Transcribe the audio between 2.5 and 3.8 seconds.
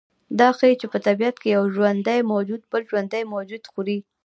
بل ژوندی موجود